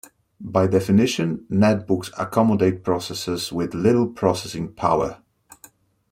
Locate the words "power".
4.73-5.21